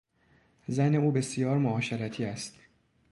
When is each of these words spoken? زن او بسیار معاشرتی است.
زن 0.67 0.95
او 0.95 1.11
بسیار 1.11 1.57
معاشرتی 1.57 2.25
است. 2.25 2.59